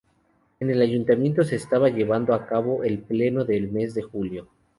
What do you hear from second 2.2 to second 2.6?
a